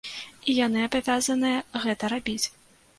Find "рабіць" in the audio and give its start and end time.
2.19-2.45